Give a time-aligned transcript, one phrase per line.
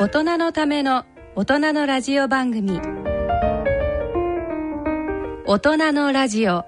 [0.00, 1.04] 大人のための
[1.36, 2.80] 大人のラジオ番組。
[5.44, 6.64] 大人のラジオ。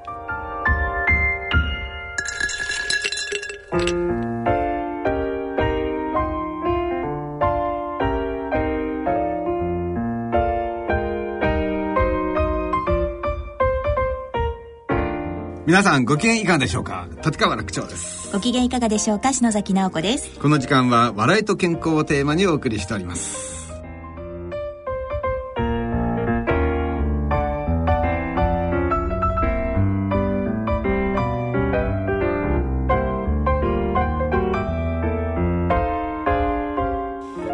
[15.73, 17.09] 皆さんご機嫌いかがでしょうか？
[17.25, 18.30] 立川楽長です。
[18.30, 19.32] ご機嫌いかがでしょうか？
[19.32, 20.38] 篠崎直子です。
[20.38, 23.73] この時間は笑いと健康をテーマにお送りしております。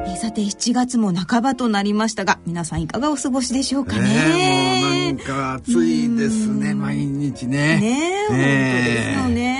[0.07, 4.02] えーさて7月も半ばとなりましたが皆さんいかがお過ごしでしょうかね。
[4.02, 7.79] ねえもうなんか暑いですね毎日ね。
[7.81, 8.45] ねえ、本当
[8.91, 9.58] ですよね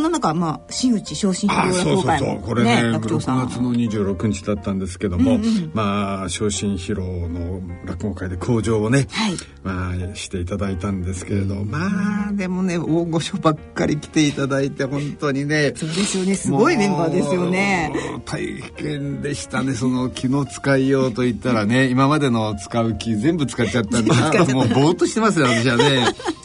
[0.00, 5.38] んな中まあ真打ち昇進あ披露そうそうこれね楽長さ6ん月の26日だったんですけども、
[5.72, 9.34] まあ昇進披露の落語会で口上をね、はい。
[9.62, 16.34] まあしていただいたんですけれど、まあでもね大御所ばっかり来ていただいて本当にねそうですよね。
[16.34, 17.92] すごいメンバーですよね。
[18.24, 18.46] 大
[18.76, 26.06] 変でしたねその気の使いようといったらね今までの使う気全部使っちゃったんであもうぼーっとしてますよ私はね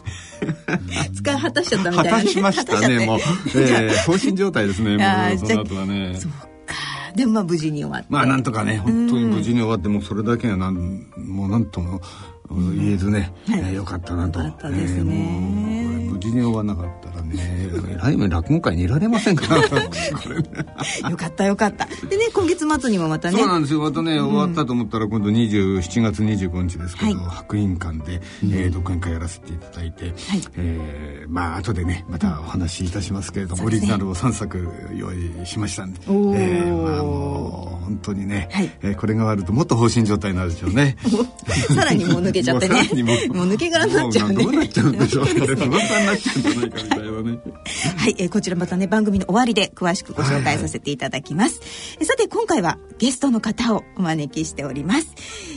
[1.13, 3.19] 使い果たしちゃったみたいな、ね、果たしましたねもう、
[3.55, 5.03] えー、放心状態ですねも
[5.35, 6.15] うその後はね。
[6.19, 6.47] そうか。
[7.15, 8.07] でもまあ無事に終わって。
[8.09, 12.01] まあなんとかね本当に無事に終わってもうそれだけはなんもうなんとも
[12.49, 13.59] 言えずね、はい。
[13.59, 14.39] えーよかったなと。
[14.39, 15.89] よかったですね。
[15.89, 17.69] えー無事に終わらなかったらね
[18.01, 19.61] 来年落語会にいられませんから。
[21.11, 21.85] よかったよかった。
[22.09, 23.37] でね今月末にもまたね。
[23.37, 23.81] そうなんですよ。
[23.81, 27.35] またね、終わったと思ったら今度27月25日ですけど、はい。
[27.35, 30.13] 白銀館で、えー、独演会やらせていただいて、
[30.55, 34.57] えーまあ後でねまたお話しいたしますけれども、オリジナルを3作
[34.95, 38.71] 用意しましたんで、えーまあもう本当にね、はい。
[38.81, 40.95] えーこれが終わるともっと放心状態になるでしょうね。
[41.75, 42.75] さらにもう抜けちゃってね。
[43.29, 44.43] もう抜け殻になっちゃうね。
[44.43, 47.39] もどうなっちゃうんでしょうね不安になっちゃうんじゃないかみたいなね。
[47.97, 51.61] はい、えーこちらまたね番組の終わりで詳しくご紹介させていただきます、
[51.99, 55.07] えーさて今回はゲストの方をお招きしております、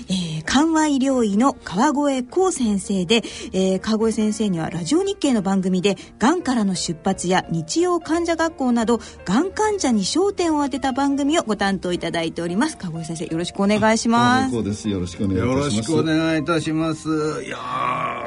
[0.09, 3.23] えー緩和医療医の川越光先生で、
[3.53, 12.79] えー川越先生にはラジオ日経の番組でがんからの出発や日曜患者学校などがん患者に焦点を当てた番組をご担当いただいております。
[12.79, 14.53] 川越先生よろしくお願いします。
[14.53, 14.89] こうです。
[14.89, 16.68] よろしくお願いいたします。
[16.69, 17.09] します。
[17.45, 17.57] いや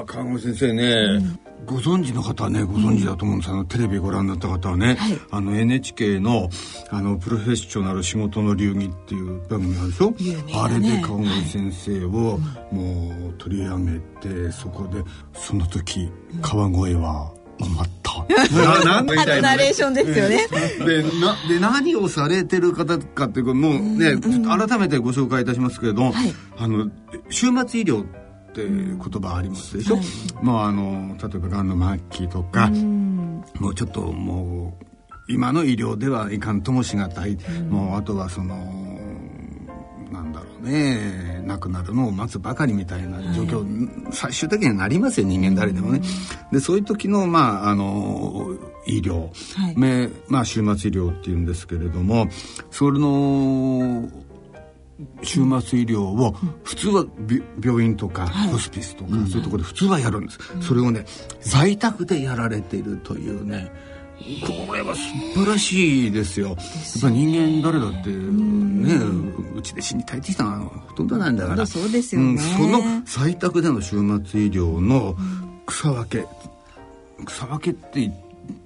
[0.02, 1.20] ー、看護師先生ね、
[1.66, 3.52] ご存知の方はね、ご存知だと思うんです。
[3.52, 5.20] あの、テレビご覧になった方はね、はい。
[5.30, 6.50] あの、NHK の、
[6.90, 12.10] あの、プロフェッショナル仕事の流儀っていう番組あるでしょ、有名あれで看護師先生を、
[12.72, 15.04] もう取り上げて、そこで、
[15.34, 18.12] その時、川越は余った。
[18.84, 19.42] ななんたいなね。
[19.42, 20.48] ナレーションですよね。
[20.80, 26.34] でなで何をされてる方かっていうかもうね、改めてご紹介いたしますけれども、はい。
[26.58, 26.90] あの
[27.30, 28.06] 終末医療
[28.52, 29.98] って言葉ありますでしょ、
[30.42, 32.70] まああの例えばがんの末期とか、
[33.60, 34.86] もうちょっともう
[35.30, 37.38] 今の医療ではいかんともしがたい、
[37.70, 38.56] もうあとはその
[40.12, 41.32] なんだろうね。
[41.42, 46.02] 亡くなるのを待つばかりみたいな状況、最終的にはなりますよ人間誰でもね。
[46.52, 49.30] でそういう時のまああの医療、
[49.60, 49.78] はい。
[49.78, 52.28] めまあ終末医療っていうんですけれども
[52.70, 54.08] それの
[55.24, 61.06] 終末医療を普通はび病院とかホスピスとか、そういうところで普通はやるんです、それをね
[61.42, 63.72] 在宅でやられているというね
[64.68, 65.02] これは素
[65.44, 66.50] 晴らしいですよ。
[66.50, 66.56] やっ
[67.02, 68.94] ぱり人間誰だってね
[69.56, 71.66] うちで死にたいって人はほとんどなんだから。
[71.66, 72.34] そうですよね。
[72.34, 75.16] んその在宅での終末医療の
[75.66, 76.28] 草分け
[77.26, 78.14] 草分けって言っ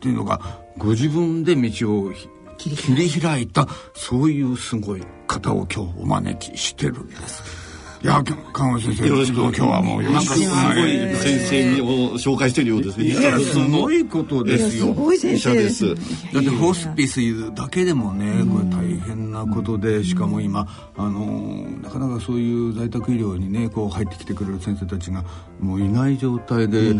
[0.01, 7.65] ていうのがご自分で道をひ切り開いたそういうすごい方を今日お招きしてるんです。
[8.05, 8.23] いや
[8.53, 9.35] 看護師先生よろしく。
[9.41, 10.47] 今日はもうよろしくす。
[10.47, 13.05] ごい先生を紹介してるようですね。
[13.05, 14.85] いやすごいことですよ。
[14.85, 15.53] すごい先生。
[15.55, 15.95] です。
[15.95, 17.19] だってホスピス
[17.55, 25.25] だけでもねこれ大変なことでしかも今あのなかなかそういう在宅医療にねこう入ってきてくれる先生たちが
[25.59, 26.93] もういない状態で、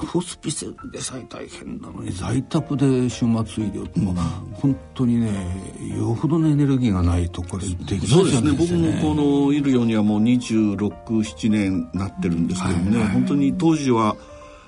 [0.00, 3.28] ホスピスでさえ大変なのに在宅で終末医
[3.68, 4.14] 療ってもう
[4.54, 5.30] 本当にね
[5.96, 8.48] よほどのエネルギーがないとこれできそうですね。
[8.48, 14.16] ない僕もこのいるようにはもう26、7年なってるんですけどもね、本当に当時は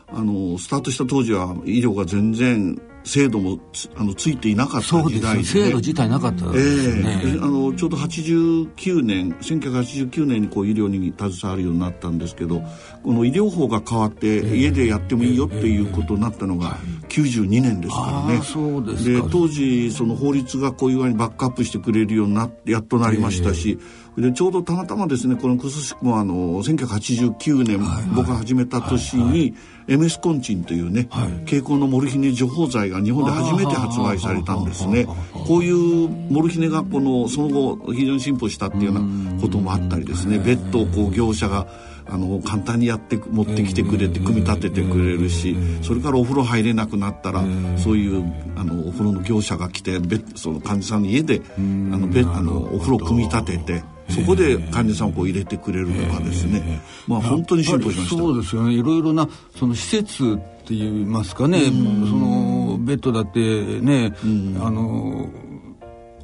[0.09, 12.63] あのスタートした当時は医療が全然制度もつあのついていなかった時代で、ね、制度自体なかったですね、えー、あのちょうど89年1989年にこう医療に携わるようになったんですけど
[13.03, 16.79] この医療法が変わって家でやってもいいよっていうことになったのが
[17.09, 23.79] 92年ですからね、そうですで当時その法律がこういう具合にバックアップしてくれるようになってやっとなりましたし、
[24.17, 27.81] でちょうどたまたまですねこのクスシクもあの1989年、
[28.15, 29.55] 僕が始めた年に、
[29.87, 35.07] はいはいエメスコンチンというね、はい、蛍光のモルヒネ除法剤が日本で初めて発売されたんですね。
[35.47, 40.39] こういうモルヒネがこのその後非常に進歩したっていうようなこともあったりですね。
[40.39, 41.67] ベッドをこう業者が
[42.07, 47.43] あの簡単にやって持ってきてくれて組み立ててくれるしそれからお風呂入れなくなったら
[47.79, 48.23] そういう
[48.57, 49.99] あのお風呂の業者が来て
[50.35, 58.17] その患者さんの家であのベあのお風呂組み立ててそこで患者さんをこう入れてくれるとかですね、まあ本当に進歩しました。
[58.17, 58.75] そうですよね。
[58.75, 61.65] いろいろなその施設って言いますかね。
[61.65, 63.41] そのベッドだって
[63.81, 64.15] ね、
[64.61, 65.29] あの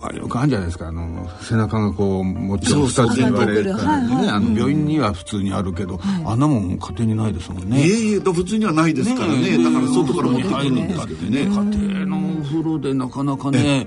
[0.03, 7.87] あよくあるんじゃないですかあの背中がこう持ち上げ言われたりね、あの病院には普通にあるけど、あんなもん家庭にないですもんね。
[7.87, 9.63] いえいえ普通にはないですからね。
[9.63, 11.41] だから外から持ってくるんですけどね。
[11.41, 13.87] 家庭のお風呂でなかなかね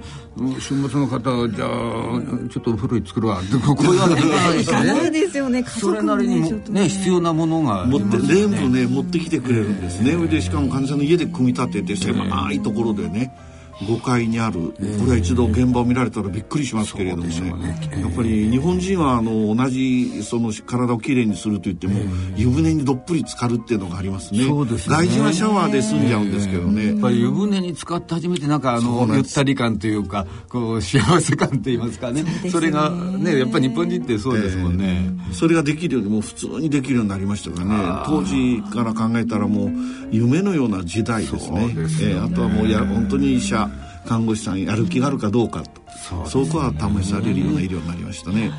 [0.60, 1.20] 週末の方
[1.50, 5.64] じゃあちょっとお風呂作るわこういうわけにいかないですよね。
[5.64, 6.90] それなりにね。
[6.90, 10.16] 必要なものが持って全部ね持ってきてくれるんですね。
[10.28, 13.36] でしかも患者さんの家で組み立てて狭いところでね
[13.82, 17.80] 5階にあるこれは一度現場を見られたらびっくりしますけれどもね。
[18.00, 22.00] やっぱり日本人はあの同じその体をきれいにするといっても
[22.36, 24.46] 湯船にどっぷり浸かるっていうのがありますね。
[24.46, 26.88] 外人はシャワーで済んじゃうんですけどね。
[26.90, 32.24] やっぱり湯船に浸かって初めてなんかあのゆったり感というかこう幸せ感と言いますかね。
[32.50, 38.04] それがねやっぱり日本人ってそうですもんね、それができるようにもう普通にできるようになりましたからね。
[38.06, 39.72] 当時から考えたらもう
[40.12, 41.70] 夢のような時代ですね。
[41.88, 43.70] す、ね、えー、あとはもうや本当に医者
[44.06, 45.82] 看護師さんやる気があるかどうかと。
[46.26, 48.52] そ,、こは試されるような医療になりましたね。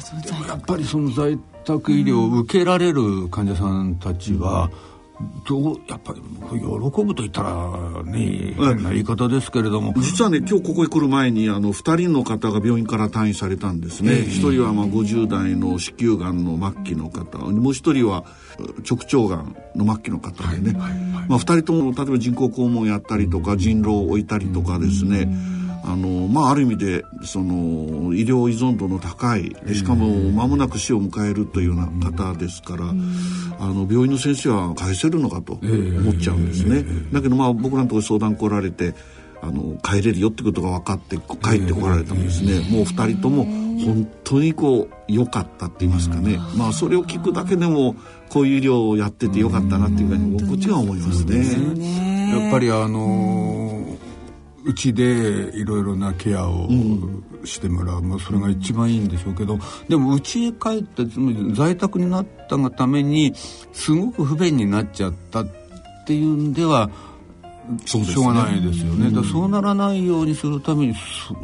[0.48, 4.70] やっぱりその在宅医療を受けられる患者さんたちは、
[5.46, 6.20] どうやっぱり
[6.60, 9.94] 喜ぶと言ったらね変な言い方ですけれども。
[9.98, 17.38] 実はね今日ここへ来る前にあの2人の方が病院から退院されたんですね、えー、1人はまあ50代の子宮がんの末期の方。
[17.38, 18.24] もう1人は
[18.88, 25.28] 直腸がんの末期の方でね、はいはいはい、まあ、2人とも例えば人工肛門やったりとか人狼を置いたりとかですね、
[25.86, 32.92] あのまあ、ある意味でその医療依存度の高いしかも間もなく死を迎えるというような方ですから、あ
[33.66, 36.84] の病院の先生は返せるのかと思っちゃうんですね。
[37.12, 38.94] だけどまあ僕らのところ相談来られて
[39.42, 47.94] あの帰れるよってことが分かって帰ってこられたんですね、もう2人とも本当にこう良かったって言いますかね、まあそれを聞くだけでも
[48.30, 52.40] こういう医療をやっててよかったなっていうふうにこっちが思いますね。
[52.40, 53.73] やっぱりあの
[54.64, 55.04] うちで
[55.56, 56.68] いろいろなケアを
[57.44, 59.58] してもらう、まあ、それが一番いいんでしょうけど
[59.88, 63.34] でもうちへ帰ってつまり在宅になったがために
[63.72, 65.46] すごく不便になっちゃったっ
[66.06, 66.90] ていうんでは
[67.86, 70.94] しょうがないですよね、うん、そうならないようにするために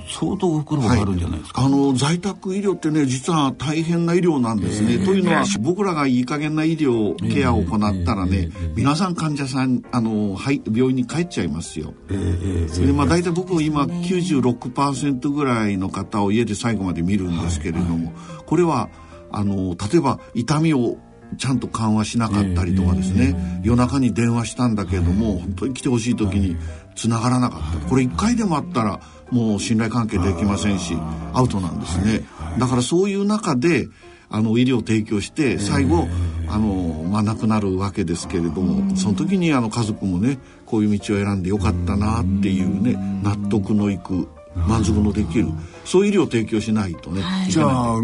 [0.08, 18.88] 相当ご苦労があるんじゃないですか、はい、あの在宅医療ってね実は大変な医療なんですね、えー、というのは僕らがいい加減な医療ケアを行ったらね、えー、皆さん患者さんあの、はい、病院に帰っちゃいますよ、えー、でまあ大体僕今96%ぐらいの方を家で最後まで見るんですけれども、はいはい、これは
[19.32, 20.98] あの例えば痛みを
[21.38, 26.56] ちゃんと緩和しなかったりとかですね、夜中に電話したんだけれども、本当に来てほしい時に
[26.96, 27.88] 繋がらなかった。
[27.88, 29.00] これ1回でもあったら、
[29.30, 30.96] もう信頼関係できませんし、
[31.32, 32.24] アウトなんですね。
[32.58, 33.88] だからそういう中で、
[34.32, 36.06] あの医療を提供して最後、
[36.48, 45.48] あのまあ、亡くなるわけですけれどもその時にあの家族もねこういう道を選んでよかったなっていうね納得のいく満足のできる
[45.84, 47.96] そういう医療を提供しないとね、じゃあ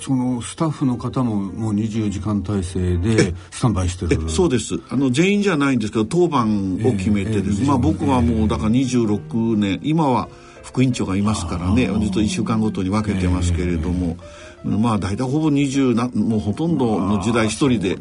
[0.00, 4.28] そのスタッフの方ももう24時間体制でスタンバイしてる。
[4.28, 4.74] そうです。
[4.88, 10.28] あの全員じゃないんですけど当番を決めてです、えー、まあ僕はもうだから26年今は
[10.62, 11.86] 副院長がいますからね。
[11.86, 14.16] ずっと1週間ごとに分けてますけれども、えー、
[14.64, 17.96] まあ大体ほぼ20なもうほとんどの時代一人で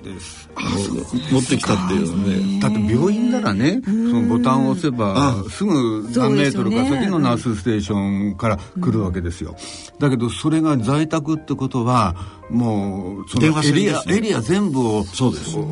[1.31, 9.55] 持ってきたっていうねだって病院ならねそのボタンを押せばすぐ何メートルか先のナースステーションから来るわけですよ、
[9.99, 12.15] だけどそれが在宅ってことは
[12.49, 15.05] もうそのエリア、エリア全部を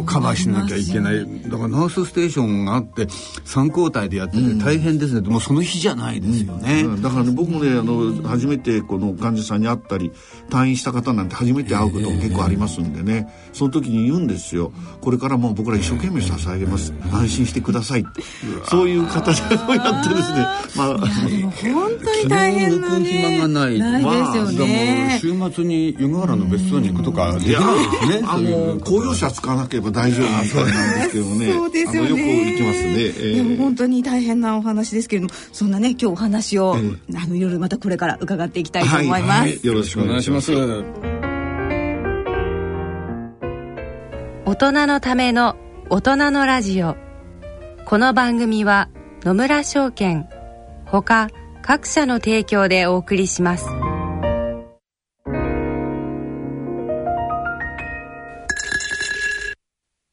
[0.06, 1.26] カバーしなきゃいけない。
[1.44, 10.12] だからナースステーションがあって3交代でやってて大変ですね、うん、もうその日じゃないですよね、うん、だからね僕もねあの初めてこの患者さんに会ったり
[10.50, 14.72] 退院した方なんて初めて会うことも結構ありますんでね、その時に言うんですよ。
[15.02, 18.22] これからもう僕ら一生懸命支え上げます安心してくださいって。
[18.66, 19.62] そういう形でや
[20.02, 20.38] ってですね。
[20.76, 20.98] まあ。
[20.98, 23.80] 本当に大変なね暇がない。
[23.80, 31.54] ないですよね、まあ、週末に湯河原の別荘に行くとかできないですねあの公用車使わなければ大丈夫みたいなんですけどね。
[31.54, 32.00] そうですよね。
[32.00, 36.78] あのよく行きますね、えーでも本当に大変なお話ですけれどもそんなね今日お話を、あ
[37.28, 39.60] のいろいろまたこれから伺っていきたいと思います、はい。
[39.64, 40.52] よろしくお願いします。
[44.46, 45.56] 大人のための
[45.90, 46.96] 大人のラジオ。
[47.86, 48.90] この番組は
[49.24, 50.28] 野村証券
[50.86, 51.30] ほか
[51.62, 53.66] 各社の提供でお送りします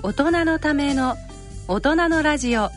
[0.00, 1.16] 大人のための
[1.66, 2.70] 大人のラジオ。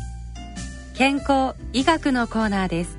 [0.95, 2.97] 健康医学のコーナーです。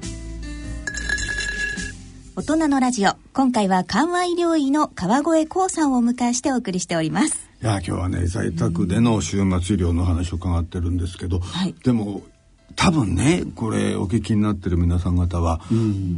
[2.37, 3.15] 大人のラジオ。
[3.33, 7.51] 今回は緩和医療医の川越光さんをお迎えしてお送りしております。
[7.61, 9.49] いや今日はね在宅での週末医
[9.79, 11.75] 療の話を伺ってるんですけど、はい。
[11.83, 12.23] でも
[12.77, 15.61] 多分ねこれお聞きになってる皆さん方は、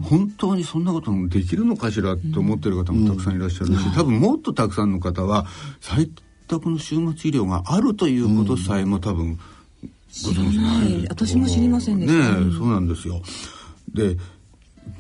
[0.03, 5.47] 本当にそんなこともできるのかしらって思ってる方もたくさんいらっしゃるし、多分もっとたくさんの方は
[5.81, 6.11] 在
[6.47, 9.39] 宅の週末医療があるということさえも多分
[10.25, 12.41] ご存知ない私も知りませんでした。
[12.41, 13.21] ねえそうなんですよ。
[13.93, 14.17] で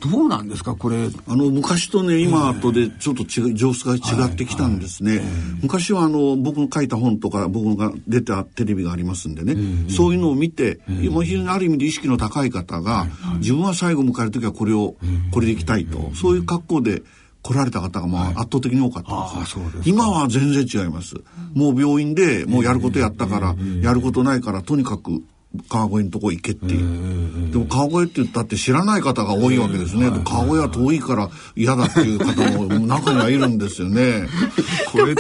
[0.01, 1.11] どうなんですかこれ？
[1.29, 5.21] あの昔とね今とでちょっと違う様子が違ってきたんですね、
[5.61, 9.55] 昔はあの僕の書いた本とか僕が出たテレビがありますんでね、
[9.91, 13.07] そういうのを見て、今非常にある意味で意識の高い方が、
[13.41, 14.97] 自分は最後迎える時はこれを、
[15.31, 17.03] これでいきたいと、そういう格好で
[17.45, 19.83] 来られた方がまあ圧倒的に多かったんです,、あそうですか。
[19.85, 21.15] 今は全然違います。
[21.53, 25.23] もう病院でもうやることやったから、やることないからとにかく
[25.69, 34.29] 川越のとこ行けっていう、でも川越って言ったって知らない方が多いわけですね、で川越は遠いから嫌だっていう方も中にはいるんですよね。
[34.93, 35.15] 小江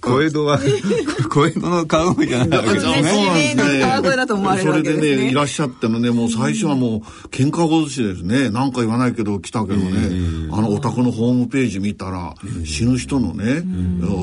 [0.00, 0.58] 小江戸は
[1.28, 2.92] 小江戸の川越じゃないわけですね。
[2.92, 3.80] そうなんですね。
[3.80, 5.00] 川越だと思われるわけですね。
[5.00, 8.50] それでねいらっしゃってのねもう最初はもう喧嘩ごずしですね。
[8.50, 13.62] 何か言わないけど来たけどね、あのお宅のホームページ見たら、死ぬ人のね、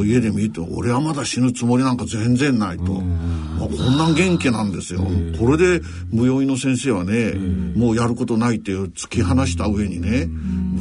[0.03, 5.01] 家で見て俺はまだ死ぬつもりなんか全然ないと、あこんなん元気なんですよ、
[5.39, 5.81] これで
[6.11, 7.33] 無用医の先生はね、
[7.75, 10.29] もうやることないって突き放した上にね、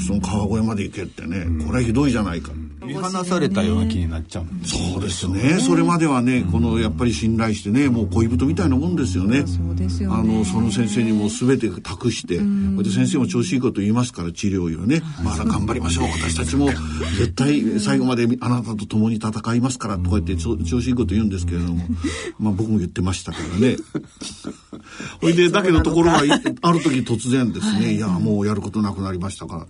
[0.07, 2.53] その川越まで行けってね、これはひどいじゃないか、
[2.85, 4.47] 見放されたような気になっちゃう。
[4.67, 5.59] そうですね。
[5.61, 9.47] それまではね、このやっぱり信頼してね、もう恋人みたいなもんですよね。
[9.47, 10.17] そうですよね。
[10.17, 16.05] あの、その先生にもう全て託して、それで先生も調子いいこと言いますから、治療医はね、まだ頑張りましょう。
[16.09, 16.71] 私たちも
[17.19, 21.87] 絶対最後まであなたと共に戦いますから、とか言って調調子いいこと言うんですけれども、
[22.39, 23.77] まあ僕も言ってましたけどね。
[25.21, 28.01] ほいで、だけどところが、いある時突然ですね、い。
[28.01, 29.57] や、もうやることなくなりましたか。
[29.57, 29.67] ら。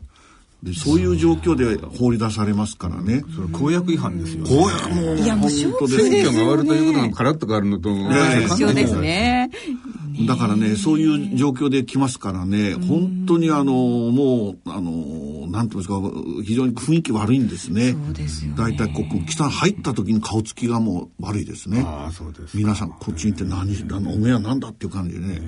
[0.62, 3.24] でそういう状況で放り出されますからね。
[3.34, 9.50] それ公約違反ですよ、ね、こうやもういやもう本当です選挙が終わるということがカラッと変わるのと、え一緒ですね
[10.26, 16.00] だからね、そういう状況で来ますからね、本当にあの、もう、あの、なんていうんですか、
[16.44, 17.92] 非常に雰囲気悪いんですね。
[17.92, 18.56] そうですよね。
[18.58, 21.82] 大体ここ、来た、入った時に顔つきがもう悪いですね。
[21.86, 25.40] ああそうです皆さん、こっちに行って何、あのおめえは何だっていう感じでね。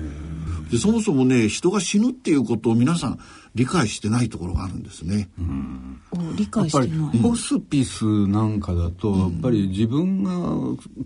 [0.71, 3.19] で、そもそもね、人が死ぬっていうことを皆さん
[3.53, 5.29] 理解してないところがあるんですね。
[6.11, 7.17] お理やっぱり解してない。
[7.19, 10.33] ホスピスなんかだと、やっぱり自分が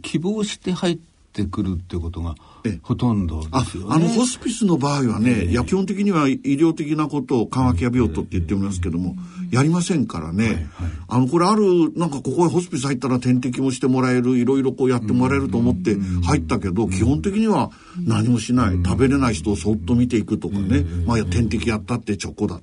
[0.02, 1.00] 希望して入っ
[1.34, 2.49] てくるってことがええ
[2.82, 3.90] ほとんどあですよね。
[3.92, 9.16] あのホスピスの場合はね、いや基本的には医療的なことを緩和ケア病棟って言っておりますけども、
[9.52, 10.68] やりませんからね、
[11.08, 17.72] あのこれあるなんかここへホスピス入ったら点滴もしてもらえるいろいろこうやってもらえると思って入ったけど、基本的には
[18.06, 22.62] 何もしない、食べれない人をそっと見ていくとかね、まあ点滴やったってチョコだ、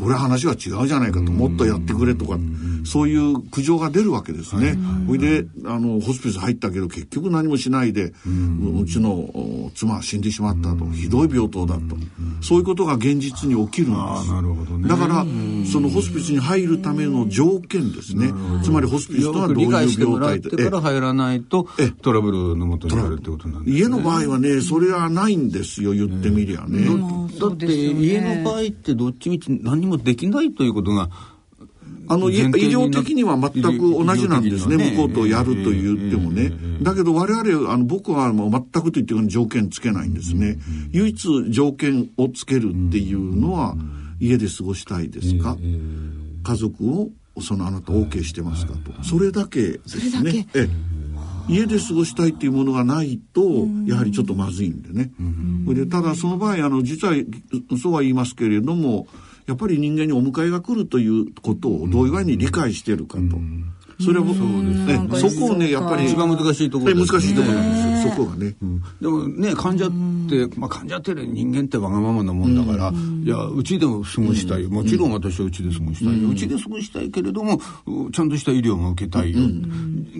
[0.00, 2.38] 俺話が違うじゃないかと、もっとやってくれとか、
[2.84, 4.78] そういう苦情が出るわけですね。
[5.06, 8.14] ほいで、あの、ホスピス入ったけど、結局何もしないで、
[8.80, 11.96] うちの妻は死んでしまったと、ひどい病棟だと、
[12.40, 14.32] そういうことが現実に起きるんです。
[14.32, 14.88] なるほどね。
[14.88, 15.26] だから、
[15.70, 18.32] そのホスピスに入るための条件ですね。
[18.62, 20.64] つまりホスピスとはどういう病態で。
[20.64, 21.68] から入らないと、
[22.00, 26.86] トラブルのもとになるってことなんです、ね、家の場合はね、それはないんですよ、言ってみりゃね。
[27.38, 31.10] だって、家の場合ってどっちみち何にもできないということが、
[32.08, 34.76] あの、医療的には全く同じなんですね。
[34.76, 36.52] ね向こうとやると言ってもね。
[36.82, 40.58] だけど我々、あの、僕はもう全くと言っても条件つけないんですね。
[40.92, 43.76] 唯一条件をつけるっていうのは、
[44.20, 45.56] 家で過ごしたいですか？
[46.44, 47.10] 家族を、
[47.40, 48.92] そのあなた OK してますかと。
[49.02, 50.48] それだけですね。
[50.54, 50.68] え
[51.48, 55.12] 家で過ごしたいっていうものがないと、やはりちょっとまずいんでね。
[55.74, 57.14] でただその場合、あの、実は、
[57.80, 59.06] そうは言いますけれども、
[59.46, 63.22] やっぱり人間にお迎えが来るということをどういう具合に理解してるかと。
[64.02, 65.30] それはそうですね。
[65.30, 66.06] そこをね、やっぱり。
[66.06, 68.56] 一番難しいところ、ね、難しいところなんですよ、そこがね。
[68.60, 69.90] うん、でもね、患者っ
[70.48, 74.64] て、まあ患者って人間ってわがままなもんだから、いや、うちでも過ごしたい。
[74.64, 76.24] もちろん私はうちで過ごしたい。
[76.24, 77.60] うちで過ごしたいけれども、
[78.12, 79.38] ちゃんとした医療も受けたいよ。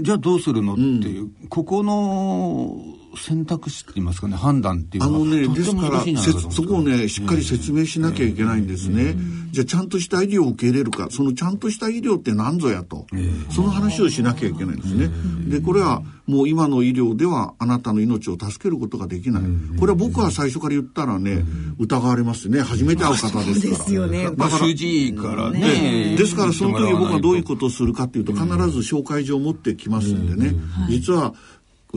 [0.01, 5.17] じゃあどうするのっていう、ここの、選択肢って言いますかね、判断っていうのは。
[5.17, 6.05] あのね、ですから、
[6.51, 9.17] そこをね、しっかり説明しなきゃいけないんですね。
[9.51, 13.07] じゃあ、ちゃんとした医療を受け入れるか、そのちゃんとした医療って何ぞやと。
[13.51, 15.11] その話をしなきゃいけないんですね。
[15.49, 19.43] で、これは、もう今の医療ではあなたの命を助けることができない。
[19.79, 21.45] これは僕は最初から言ったらね、
[21.79, 22.61] 疑われますね。
[22.63, 23.79] 初めて会う方ですから。
[23.79, 24.25] ですよね。
[24.25, 26.15] だから、主治医からね。
[26.17, 30.55] ですから、その時僕はどういうことをするかっていうと、必ず紹介状を持ってきますんでね。
[30.89, 31.35] 実は、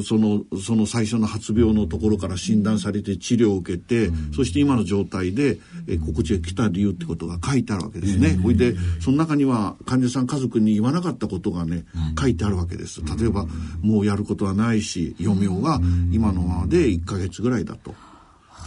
[0.03, 8.35] その、その最初の発病のところから診断されて治療を受けて、うん、そして今の状態で、えこちへ来た理由ってことが書いてあるわけですね。
[8.35, 11.85] ほ、いで、その中には患者さん家族に言わなかったことがね、
[12.19, 13.01] 書いてあるわけです。
[13.17, 13.45] 例えば、
[13.81, 15.79] もうやることはないし、余命が
[16.11, 17.95] 今のままで1ヶ月ぐらいだと。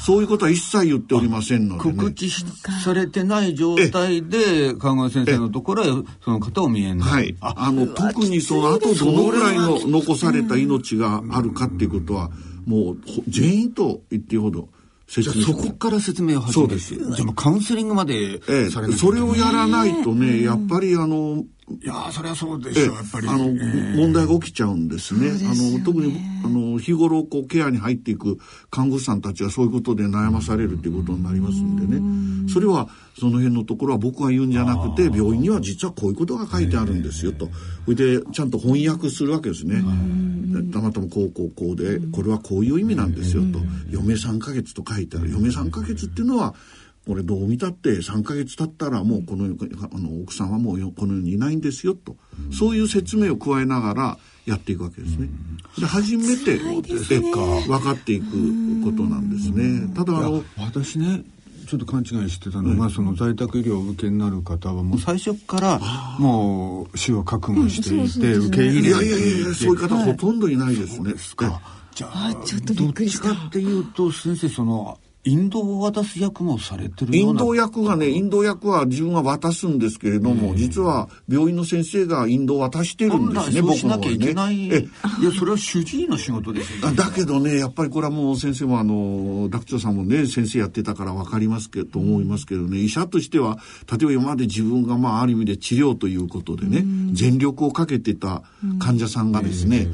[0.05, 5.87] そういうことは一切言っておりませんので、ね、告知されてない状態で、看護先生のところへ
[6.25, 7.09] その方を見えない。
[7.09, 7.37] はい。
[7.41, 12.31] あの、特にその後どのぐらいの残された命があるかっていうことは、
[12.67, 14.69] もう全員と言っていいほど、
[15.09, 16.95] 説明そこから説明を始めそうです。
[16.95, 18.41] じゃあカウンセリングまで
[18.71, 21.45] されない、ええ、それをやらないとね、やっぱりあの、
[21.83, 23.29] いやそれはそうでしょう、やっぱり。
[23.29, 25.31] あの、えー、問題が起きちゃうんですね。
[25.31, 28.39] すねあの、特に、あの、日頃、こう、ケアに入っていく
[28.71, 32.49] 看護師さんたちはそういうことで悩まされるっていうことになりますんでね。
[32.51, 37.49] それは、その辺のところは僕が言うんじゃなくて、病院には実はこういうことが書いてあるんですよと。
[37.85, 39.83] それで、ちゃんと翻訳するわけですね。
[40.73, 43.59] たまたまこうこうこうで、これはこういう意味なんですよと。
[43.93, 45.29] 余命3ヶ月と書いてある。
[45.29, 46.55] 余命3ヶ月っていうのは、
[47.09, 55.29] これどう見たって3ヶ月経ったらもうこのあの奥さんはもうこの世にいないんですよと、うん、そういう説明を加えながらやっていくわけですね。
[55.79, 56.83] で初めて、ね、
[57.67, 58.27] 分かっていく
[58.85, 59.91] ことなんですね。
[59.95, 61.23] ただあの私ね
[61.67, 65.79] ちょっと勘違いしてたのが、うん、その在宅医療を受けになる方はもう最初から
[66.19, 71.15] もう死を覚悟していて、受け入れいやいやいやそういう方ほとんどいないですね。
[71.15, 71.59] ですか。
[71.95, 84.13] じゃあちょっとどっちかっていうと先生その引導を渡す役もされてる引導役がね、引導役は自分が渡すんですけれども、実は病院の先生が引導を渡してるんですね、僕は、ね。
[84.13, 84.67] いけない。
[84.67, 84.81] いや、
[85.39, 93.59] それは主治医の仕事ですよ、ね、だけどね、やっぱりこれはもう先生もあの、学長さんもね、先生やってたから分かりますけど、と思いますけどね、医者としては、
[93.91, 98.43] 例えば今まで自分がまあある意味で治療ということでね、全力をかけてた
[98.79, 99.89] 患者さんがですね、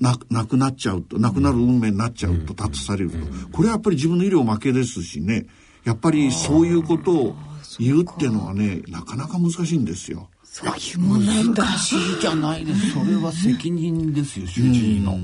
[0.00, 3.16] な亡くなっちゃうと亡くなる運命になっちゃうと立たされると
[3.52, 5.46] これはやっぱり自分の医療負けですしね
[5.84, 7.36] やっぱりそういうことを
[7.78, 10.28] 言うっていうのはねなかなか難しいんですよ。
[10.52, 11.64] そういうもんなんだ。
[11.64, 12.90] 難しいじゃないです。
[12.90, 15.16] それは責任ですよ、主治医の。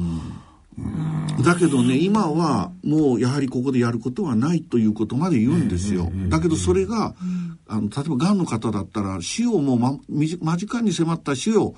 [1.42, 6.12] だけどね、今はもうやはりここでやることはないということまで言うんですよ。
[6.28, 7.16] だけどそれが、
[7.66, 11.74] あの、例えば癌の方だったら死をもう間近に迫った死を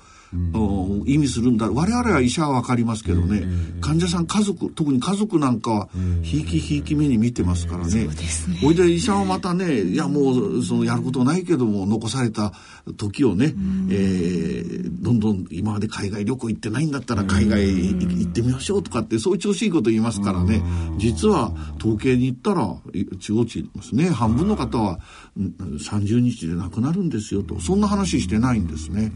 [1.05, 1.57] 意味するん。
[1.57, 3.43] だ我々は医者は分かりますけどね、
[3.81, 4.25] 患者さん。
[4.25, 5.59] 家族特に家族なん。
[5.59, 5.89] かは
[6.23, 8.07] ひいきひいき目に見てますからね
[8.61, 12.53] ほいで医者はまたねいやもうそのやることないけども残された
[12.97, 15.19] 時をね、えー、どん。
[15.19, 15.45] どん。
[15.51, 16.91] 今まで海外旅行行ってないん。
[16.91, 20.61] だったら海外行ってみましょうとかってそういう調子いいこと言いますからね
[20.97, 22.75] 実は統計に行ったら
[23.19, 24.99] 中央値ですね半分の方は
[25.37, 27.09] 30日で亡くなるん。
[27.09, 27.81] ですよとそん。
[27.81, 28.67] な話してないん。
[28.67, 29.11] ですね。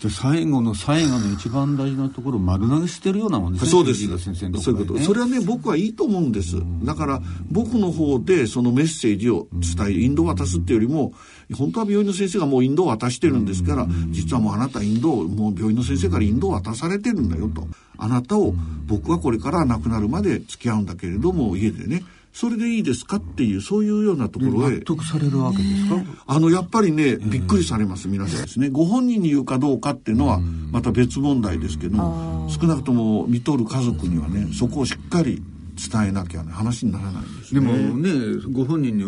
[0.00, 4.18] じゃ最後の最後の一番大事なところ丸投げしてるようなもんですねそうです。
[4.18, 5.00] 先生のとそういうこと。
[5.00, 6.56] それはね僕はいいと思うんです。
[6.82, 11.12] だから僕の方でそのメッセージを伝え引導を渡すっていうよりも
[11.54, 17.66] 本当は病院の先生がもう引導を渡してるんですから実はもうあなた引導もう病院の先生から引導を渡されてるんだよと。
[18.00, 18.54] あなたを
[18.86, 24.76] 僕はこれから亡くなるまで付き合うんだけれども家でねそれでいいですかっていうそういうようなところへ。
[24.78, 26.02] 納得されるわけですか？
[26.26, 28.68] あのやっぱりねびっくりされます皆さんですね。
[28.68, 35.42] ご本人に言うかどうかっていうのはまた別問題ですけども少なくとも見とる家族にはねそこをしっかり
[35.90, 38.10] 伝えなきゃね話にならないんですでねもね
[38.52, 39.04] ご本人に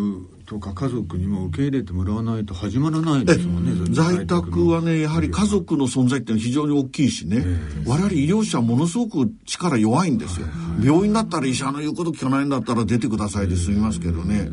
[0.50, 3.94] とか家族にも受け入れてもらわないと始まらないですもんね。
[3.94, 5.86] 在宅はねやはり家族の。
[5.86, 7.44] 存在っていうのは非常に大きいしね。
[7.86, 10.48] 我々医療者はものすごく力弱いんですよ。
[10.82, 14.50] 病院だったら医者の言うこと聞かないんだったら出てくださいで済みますけどね。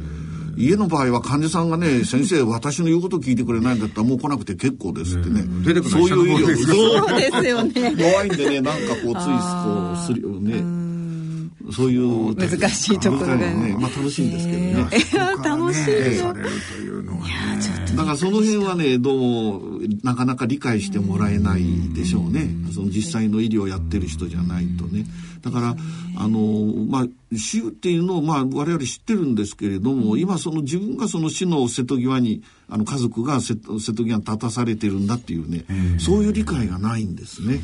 [0.55, 5.43] 家の場合は患者さんがね、先生、私の言うこと聞いてくれないんだったらもう来なくて結構ですってね。
[5.63, 6.55] 出てくるそういう医療。
[6.65, 7.95] そうですよね。
[7.97, 9.25] 弱いんでね、なんかこう、つい
[9.63, 10.76] こう、するよね。
[11.71, 12.35] そういう。
[12.35, 13.75] 難しいところがね。
[13.79, 14.71] まあ楽しいんですけどね。
[14.71, 19.61] いや楽しいよされるというのはねだからその辺はね、どうも、
[20.03, 22.49] なかなか理解してもらえないでしょうね。
[22.73, 25.05] その実際の医療をやってる人じゃないとね。
[25.41, 25.75] だから、
[26.17, 35.65] あの、まあ、死っていうのを、まあ、我々知ってるんですけれども、今その自分がその死の瀬戸際に、あの、家族が瀬戸瀬戸際に立たされてるんだっていうね、
[35.99, 37.59] そういう理解がないんですね。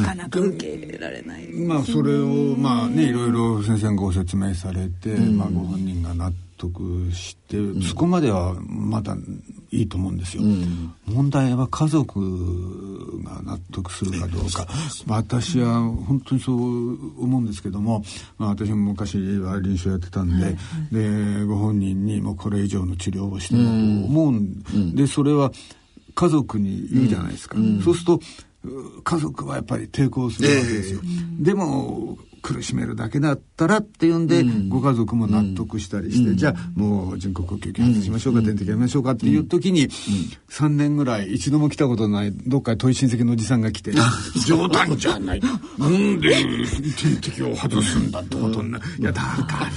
[0.00, 6.32] なかなか受け入れられないまあそれをまあねいろいろ先生がご説明されて、まあご本人が納
[6.70, 7.56] 得して、
[7.88, 9.16] そこまではまだ
[9.70, 10.42] いいと思うんですよ、
[11.06, 14.66] 問題は家族が納得するかどうか、
[15.08, 18.04] 私は本当にそう思うんですけども、
[18.38, 20.56] まあ、私も昔は臨床やってたんで,、
[20.92, 24.94] でご本人にもうこれ以上の治療をしてもと思うん。
[24.94, 25.50] でそれは
[26.14, 28.20] 家族に言うじゃないですか、そうすると
[28.64, 31.00] う家族はやっぱり抵抗するわけですよ、
[31.40, 39.88] でも苦しめるだけだったらっていうんで、ご家族も納得したりして、じゃあもう人工呼吸器外しましょうか、点滴やめましょうかっていう時に、
[40.50, 43.92] 3年ぐらい一度も来たことないどっか遠い親戚のおじさんが来て
[44.46, 45.40] 冗談じゃない。
[45.78, 46.34] なんで
[47.00, 48.84] 点滴を外すんだってことになる。
[48.98, 49.70] いやだか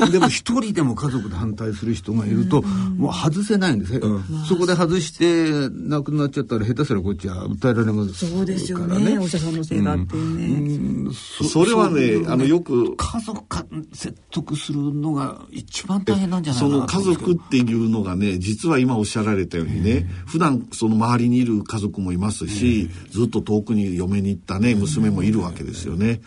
[0.00, 3.94] らでも一人でも家族で反対する人がいると、もう外せないんです。
[3.94, 4.00] よ、
[4.48, 11.12] そこで外して亡くなっちゃったら下手すらこっちは訴えられますそうですよねお医者さんのせいだっていうね、うん
[11.64, 26.20] それはね、あの、よく、家族か説得するのが一番大変なんじゃないかなその家族っていうのがね、実は今おっしゃられたようにね、普段その周りにいる家族もいますし、ずっと遠くに嫁に行ったね、娘もいるわけですよね。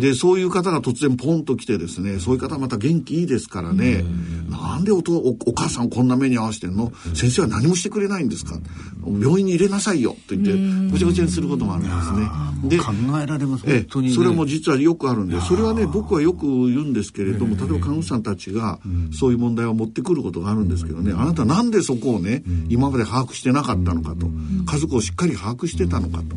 [0.00, 4.04] で、そういう方が突然ポンと来てですね、そういう方また元気いいですからね、
[4.50, 6.92] なんでおとおお母さんこんな目に合わせてんの？
[7.14, 8.58] 先生は何もしてくれないんですか
[9.04, 10.16] 病院に入れなさいよ。
[10.28, 12.76] と言って、ごちゃごちゃにすることもあるんですね。
[12.76, 13.66] で、考えられます。
[13.66, 18.80] ね、え、それも実はよくあるんで、それはね、僕はよく言うんですけれども、例えば看護師さんたちが
[19.12, 24.26] そういう問題を持ってくることがあるんですけどね、あなたなんでそこをね、今まで把握してなかったのかと、
[24.70, 26.36] 家族をしっかり把握してたのかと。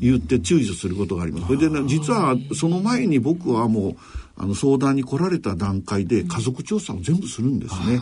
[0.00, 1.46] 言って注意することがあります。
[1.46, 3.96] それでね、実はその前に僕はもう、
[4.36, 8.00] あの相談に来られた段階で家族調査を全部するんですね。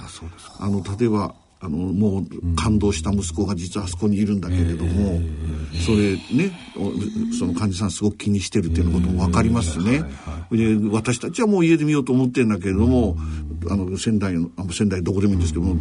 [0.61, 5.21] あの、例えば、あの、もう感動した息子が実はあそこにいるんだけれども、
[5.85, 6.93] それね、お
[7.35, 10.03] その患者さんすごく気にしてるっていうことも分かりますしね。
[10.53, 13.17] で、私たちはもう家で見ようと思ってるんだけれども、
[13.69, 15.77] あの、仙台の、あ仙台どこでもいいんですけども、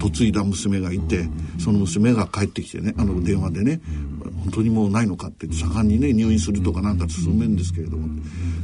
[0.00, 3.80] 嫁いだ娘がいて、その娘が帰ってきてね、あの、電話でね、
[4.44, 8.08] 本当にもうないのかって盛んにね、入院するとかなんか進めるんですけれども。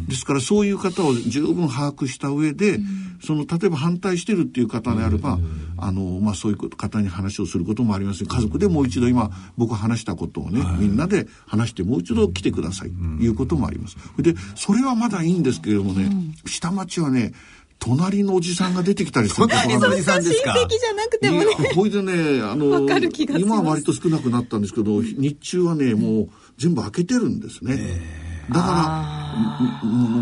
[0.09, 2.79] ですからそういう方を十分把握した上で、
[3.22, 5.38] その、例えば反対してるっていう方であれば、
[5.77, 13.96] あの、まあ、そういう方に話をすることもありますし、家族でもう一度今、僕が話したことをね、みんなで話してもう一度来てください、いうこともあります。
[14.18, 16.10] で、それはまだいいんですけれどもね、
[16.46, 17.32] 下町はね、
[17.80, 19.72] 隣のおじさんが出てきたりすることがある。
[19.72, 20.54] 隣のおじさんですか？
[20.54, 21.44] 親戚じゃなくてもね。
[21.90, 28.23] でね、あの今は割と少なくなったんですけど、日中はね、もう全部開けてるんですね。
[28.50, 29.24] だから、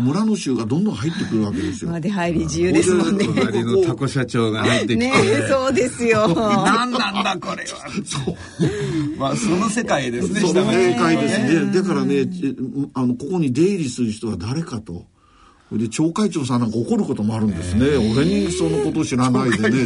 [0.01, 1.91] 村の衆がどんどん入ってくるわけですよ。
[1.91, 3.25] まあ出入り自由ですもんね。
[3.25, 6.27] 隣のタコ社長が入ってきて、ねえそうですよ。
[6.35, 8.35] 何なんだこれはそう
[9.17, 11.71] まあその世界ですねその下町正解ですね。
[11.73, 12.55] だからね、ち
[12.93, 15.05] あの、ここに出入りする人は誰かと。
[15.71, 17.87] で、町会長さんなんか怒ることもあるんですね。
[18.15, 19.85] 俺にそのことを知らないでね。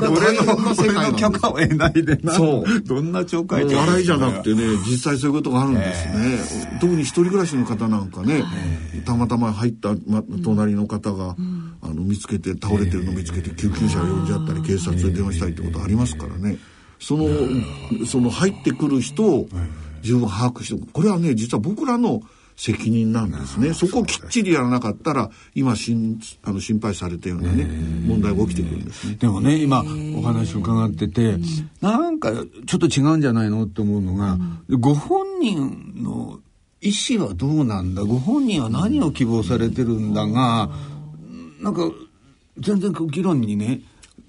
[0.00, 0.42] 俺の
[0.78, 2.32] 俺の許可を得ないでな。
[2.32, 2.80] そう。
[2.82, 6.78] どんな町会長笑いじゃなくてね、実際そういうことがあるんですね。
[6.80, 8.44] 特に一人暮らしの方なんかね、
[9.04, 11.36] たまたま入った、ま、隣の方が、
[11.82, 16.58] あの、見つけて、倒れてるのを見つけて、救急車を呼んじゃったり、警察に電話したりってことありますからね。
[17.00, 17.26] その、
[18.06, 19.48] その入ってくる人を
[20.02, 22.22] 十分把握してこれはね実は僕らの
[22.60, 23.72] 責任なんですね。
[23.72, 27.64] そこをきっちりやらなかったら、今しんあの心配されたようなね、
[28.04, 29.14] 問題が起きてくるんですね。
[29.14, 29.84] でもね、今
[30.16, 31.36] お話を伺ってて、
[31.80, 32.32] なんか
[32.66, 36.40] ちょっと違うんじゃないのって思うのが、ご本人の
[36.80, 38.02] 意思はどうなんだ？
[38.02, 40.68] ご本人は何を希望されてるんだが、
[41.60, 41.88] なんか
[42.58, 43.82] 全然議論にね、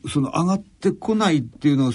[0.07, 1.91] その上がってこないっていうのは、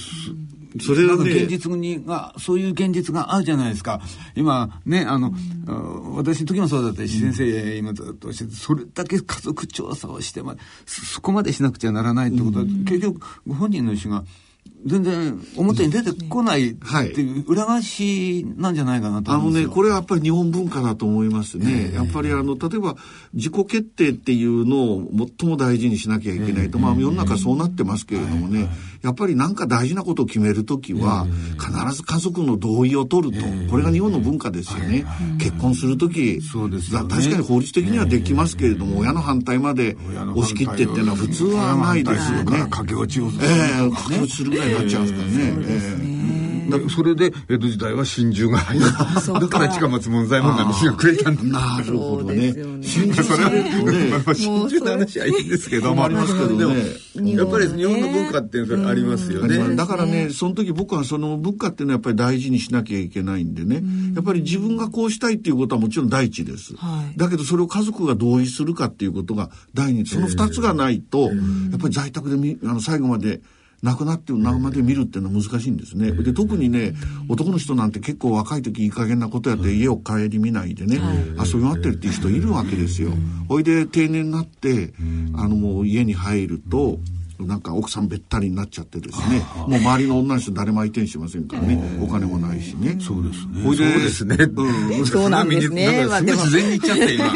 [0.80, 4.00] それは、ね、現実にが、そういう現実があるじゃないですか。
[4.34, 5.32] 今、ね、あの、
[5.66, 10.56] うん、私の時もそうだったし、先生、今ずっとしてそれだけ家族調査をしてま、
[10.86, 14.24] そこまでしなくちゃならないってことは、うん、結局、ご本人の意思が、
[14.86, 21.92] 全然表に出てこないっていう裏返しなんじゃないかなとあのね、これはやっぱり日本文化だと思いますね。
[21.94, 22.96] やっぱりあの、例えば
[23.32, 25.10] 自己決定っていうのを
[25.40, 28.68] 最も大事にしなきゃいけないと、まあ世の中そうなってますけれどもね、
[29.04, 31.26] やっぱり何か大事なことを決めるときは、
[31.58, 33.46] 必ず家族の同意を取ると。
[33.70, 35.04] これが日本の文化ですよね。
[35.38, 39.94] 結婚するとき、確かに法律的にはできますけれども、親の反対まで
[40.34, 42.66] 押し切ってっていうのは普通はないですよね。
[42.70, 46.13] 駆け落ちをするぐらいになっちゃうんですからね。
[46.90, 48.84] それで江戸時代は真珠が入る。
[48.84, 51.42] だから近松門左衛門なんですがくれたんだ。
[51.42, 52.52] なるほどね。
[52.82, 56.04] 真珠それはね、真珠の話はいいんですけども。
[56.04, 57.34] ありますけどね。
[57.34, 59.74] やっぱり日本の文化っていうのはありますよね。
[59.76, 63.82] だからね、その時僕はその文化っていうのはやっぱり大事にしなきゃいけないんでね。
[64.14, 66.74] やっぱり自分がこうしたいっていうことはもちろん第一です。
[67.16, 70.06] だけどそれを家族が同意するかっていうことが第二。
[70.06, 71.28] その二つがないと、や
[71.76, 73.40] っぱり在宅であの最後まで
[73.84, 76.10] 亡くなって生で見るっていうのは難しいんですね。
[76.10, 76.94] で、特にね、
[77.28, 80.98] 男の人なんて結構若い時いい加減なことやって家を帰り見ないでね、
[81.38, 83.10] 遊び回ってるっていう人いるわけですよ。
[83.46, 84.94] ほいで定年になって、
[85.34, 86.98] あのもう家に入ると、
[87.40, 92.96] なんか奥さんべったりになっちゃってですね、もう周りの女の人誰も相手にしませんからね、お金もないしね。
[93.00, 93.62] そうですね。
[93.62, 94.36] そうですね。
[94.36, 96.06] うん、そうなんですね。
[96.08, 96.44] まあでも。
[96.44, 97.32] 自然に言っちゃって今。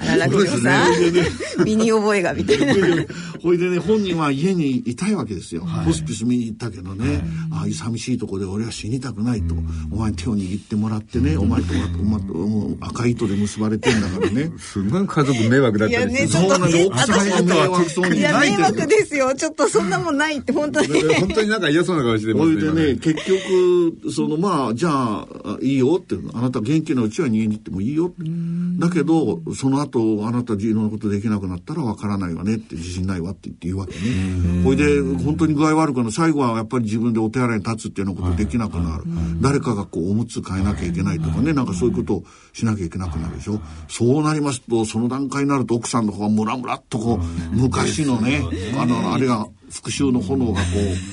[0.00, 1.64] あら、落語さん。
[1.64, 2.74] 身に覚えがみたいな。
[3.42, 5.62] ほいでね、本人は家にいたいわけですよ。
[5.62, 9.54] ホスピス見に行ったけどね、ああ、寂しいとこで俺は死にたくないと。
[9.90, 14.52] お前に手を握ってもらってね、お前とお前と赤い糸で結ばれてんだからね。
[14.60, 16.28] すごい家族迷惑だったりする。
[16.28, 19.34] そうなんで、奥さんは迷惑そうにない迷惑ですよ。
[19.34, 20.88] ちょっとそんなもんないって本当に。
[21.18, 22.60] 本当になんか嫌そうな顔してますね。
[22.60, 25.26] それでね、結局、そのまあ、じゃあ、
[25.60, 28.12] いいよって、あなた元気なうちは逃げに行ってもいいよ。
[28.78, 34.62] だけど、その後、あなたいろんなことできなくなったらわからないわねって自信ないわって言って言うわけね。
[34.62, 36.12] ほいで、本当に具合悪くなる。
[36.12, 39.04] 最後はやっぱり自分でお手洗いに立つっていうようなことできなくなる。
[39.40, 43.60] 誰かがこう、おむつ変えなきゃいけないとかね、なんかそういうことをしなきゃいけなくなるでしょ。
[43.88, 48.42] そうなりますと、その段階になると奥さんの方はムラムラっとこう、昔のね、
[48.78, 50.66] あの、あれが、復讐の炎がこ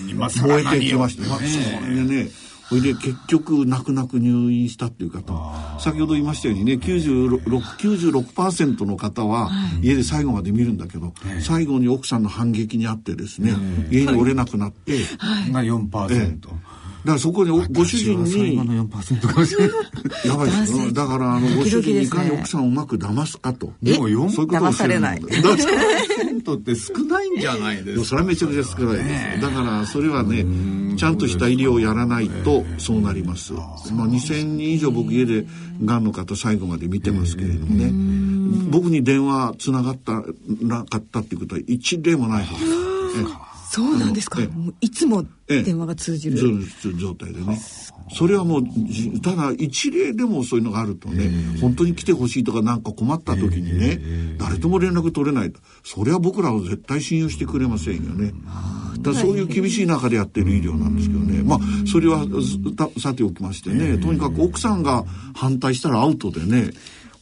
[0.09, 1.39] う、燃えてきまして、そ
[1.87, 2.29] れでね、
[2.69, 5.79] それで結局泣く泣く入院したっていう方。
[5.79, 9.49] 先ほど言いましたようにね 96%, 96の方は
[9.81, 13.53] 家で最後まで見るんだけど、はい、最後に奥さんの反撃にあってですね、
[13.89, 16.37] 家におれなくなって、はい、が4%、ええ。
[16.41, 16.49] だ
[17.07, 18.57] からそこにご主人に。
[18.57, 20.93] やばいです。
[20.93, 23.71] だからあのご主人にいかに奥さんをうまく騙すかと。
[23.81, 25.19] でも4%そういうことをされない。
[25.21, 28.05] 4%って少ないんじゃないですか。
[28.05, 29.41] それはめちゃくちゃ少ないです。
[29.41, 30.45] だからそれはね、
[30.97, 33.53] ちゃんとした医療をやらないとそうなります。
[33.53, 35.45] まあ2000人以上僕家で
[35.83, 37.91] がんの方最後まで見てますけれどもね。
[38.69, 40.23] 僕に電話つながった
[40.61, 43.56] なかったっていうことは一例もないはず。
[43.69, 44.39] そうなんですか。
[44.81, 46.37] いつも電話が通じる。
[46.97, 47.59] 状態でね。
[48.15, 48.63] それはもう、
[49.21, 53.99] ただ一例でもそういうのがあるとね、本当に来てほしいとかなんか困った時にね、
[54.37, 55.51] 誰とも連絡取れない。
[55.83, 58.33] それは僕らを絶対信用してくれませんよね。
[58.99, 61.43] だそういう厳しい中でやってる医療なんですけどね。
[61.43, 62.25] まあ、それは
[62.99, 66.71] さておきましてね、とにかく奥さんが反対したらアウトでね、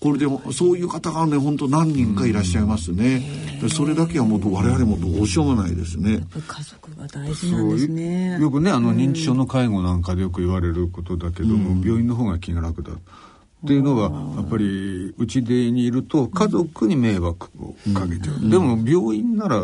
[0.05, 3.23] これでそういう方がね本当何人かいらっしゃいますね、
[3.73, 6.21] それだけはもう我々もどうしようもないですね。
[6.47, 8.37] 家族が大事なんですね。
[8.39, 12.91] よくねあの認知症の介護なんかでよく言われることだけども、うん、病院の方が気が楽だ
[13.65, 19.59] っていうのはやっぱりうちでにいると家族に迷惑をかけちゃう、うん、でも病院なら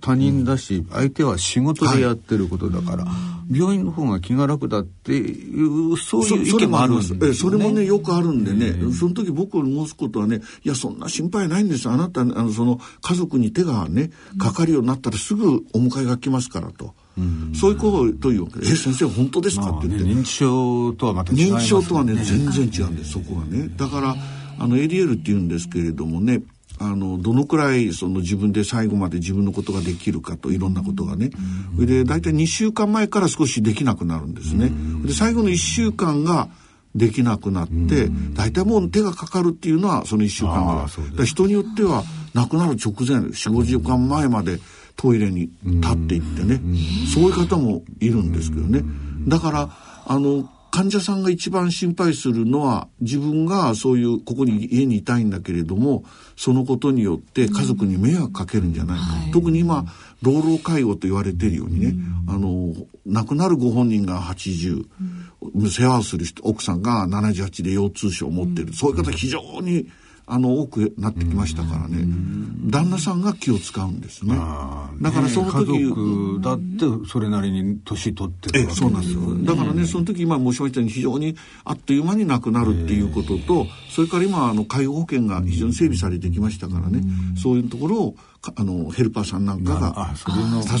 [0.00, 3.12] 他人だし相手は仕事でやってることだから、は
[3.50, 11.88] い、病院の方が気が楽だっていうそういう意見もあるんですよ、ね、それもねよくあるんでね、うん、その時僕の申すことはねいやそんな心配ないんです。
[11.88, 16.94] あなたあのその家族に手がねかかるようになったらすぐお迎えが来ますからと。
[17.54, 19.70] そういうことというわけで、え、先生本当ですか？
[19.78, 23.68] って言って、ね、認知症とはまた違いね、認知症とはね、全然違うんです、そこはね。
[23.76, 24.16] だから、
[24.58, 26.42] あの、ADL って言うんですけれどもね、
[26.78, 31.30] あの、どのくらいその自分で最後まで自分のことができるかといろんなことがね。
[31.76, 34.72] それで大体2週間前から少しできなくなるんですね。
[35.04, 36.48] で、最後の1週間が
[36.94, 41.26] できなくなって、大体もう手がかかるっていうのはその1週間ぐらい。
[41.26, 42.02] 人によっては
[42.34, 44.58] 亡くなる直前、4、5時間前まで
[45.02, 46.60] トイレに立っていってね、
[47.12, 48.84] そういう方もいるんですけどね。
[49.26, 49.70] だから、
[50.06, 56.02] あの、患者さんが一番心配するのは自分がそういうここに家にいたいんだけれども
[56.34, 59.22] そのことによって家族に迷惑かけるんじゃないか、うん。
[59.24, 59.84] はい、特に今
[60.22, 61.88] 老老介護と言われてるようにね、
[62.26, 64.86] うん、あの亡くなるご本人が80、
[65.54, 69.88] うん、世話をする人奥さんが78で腰痛症を持ってる、そういう方非常に
[70.26, 72.04] あの多くなってきましたからね、
[72.70, 74.34] 旦那さんが気を使うんですね。
[75.00, 79.20] だからその時、家族だってそれなりに年取ってるわけそうなんですよ。
[79.44, 87.02] だからね、その時今申し上げたように非常にあっという間に亡くなるっていうことと、それから今あの介護保険が非常に整備されてきましたからね、
[87.36, 88.14] そういうところを
[88.56, 90.32] あのヘルパーさんなんかが助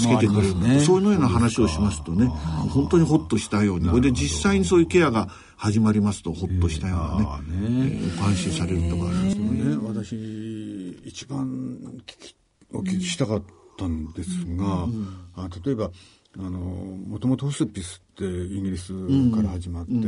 [0.08, 3.88] けてくれる、ね、そういうような話をしますとね本当にほっとしたように。
[3.88, 5.28] これで実際にそういうケアが
[5.62, 9.76] 始まりますとほっとしたようなね、えー、ご安心されるとかありますね。
[9.86, 12.34] 私一番聞き
[12.72, 13.42] お聞きしたかっ
[13.78, 14.88] たんですが、
[15.36, 15.92] あ例えば
[16.36, 18.92] あのもともとホスピスってイギリス
[19.30, 20.02] から始まって、で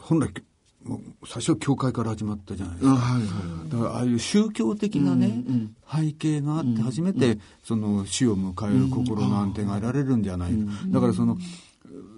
[0.00, 0.30] 本来
[1.26, 3.26] 最初は教会から始まったじゃないですか、はいは
[3.66, 11.36] い、だからああいう宗教的なね、うんうん、背景があって初めて、その死を迎える心の安定が得られるんじゃないか、だからその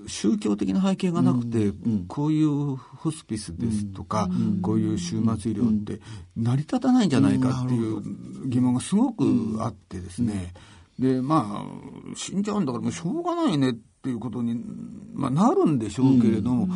[0.06, 1.72] 宗教的な背景がなくて、
[2.08, 4.28] こういうホスピスですとか、
[4.62, 6.00] こういう終末医療って
[6.36, 8.02] 成り立たないんじゃないかっていう
[8.46, 9.24] 疑問がすごく
[9.60, 10.52] あってですね、
[10.98, 14.62] でまあ死んじゃうんだからもうしょうがないねっていうことに、
[15.14, 16.68] まあ、なるんでしょうけれども、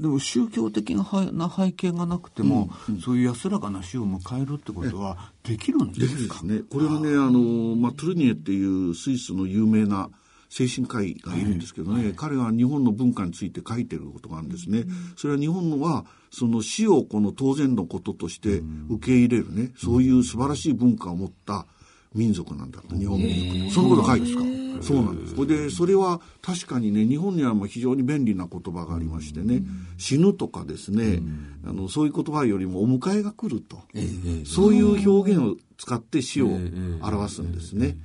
[0.00, 6.42] でも宗教的な背景がなくても、うんうん、そういう安らかな死を迎えるってことはできるんですか？
[6.42, 6.60] ね。
[6.70, 10.08] これはね、あの、まあ、トゥルニエっていうスイスの有名な
[10.50, 12.04] 精神科医がいるんですけどね、はい。
[12.06, 14.84] はい、彼は日本の文化について書いてることがあるんですね。
[15.16, 18.60] それは日本はその死をこの当然のこととして
[18.90, 21.66] 受け入れるね、そういう素晴らしい文化を持った
[22.12, 24.60] 民族なんだと、日本民そのこと書いてますか？
[24.82, 25.46] そうなんです。
[25.46, 29.62] で、それは確かにね、日本にはもう非常に便利な言葉がありましてね、
[29.98, 31.22] 死ぬとかですね、
[31.64, 33.78] あの、そういう言葉よりもお迎えが来ると、
[34.46, 36.48] そういう表現を使って死を
[37.02, 37.96] 表すんですね。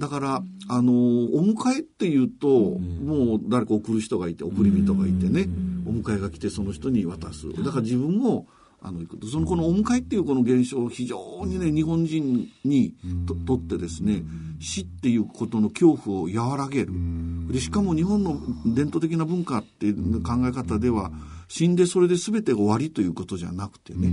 [0.00, 5.46] だから、あの、お迎えっていうと、もう誰か送る人がいて、送り人がいてね、
[5.86, 7.48] お迎えが来てその人に渡す。
[7.62, 8.46] だから自分も、
[8.82, 12.94] あの、そのこのお迎えっていうこの現象、非常にね、日本人に
[13.26, 14.22] ととってですね、
[14.58, 16.92] 死っていうことの恐怖を和らげる。
[17.50, 21.12] で、しかも日本の伝統的な文化っていう考え方では、
[21.48, 24.08] 死んでそれで全てが終わりということじゃなくてね、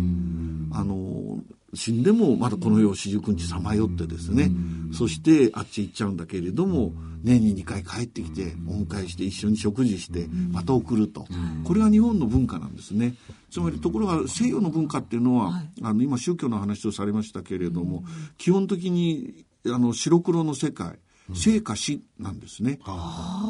[0.74, 1.40] あの、
[1.74, 4.52] 死んでもまだこの世を四十九日さまよってですね、
[4.94, 11.26] そしてあっち行っちゃうんだけれども、年に2回帰ってきて、お迎えして一緒に食事して、また送ると。
[11.66, 13.16] これが日本の文化なんですね。
[13.52, 18.04] つまりところが西洋の文化っていうのは、あの今宗教の話をされましたけれども、
[18.38, 21.00] 基本的にあの白黒の世界、
[21.34, 22.80] 生か死なんですね。